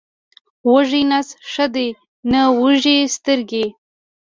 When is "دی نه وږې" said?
1.73-2.97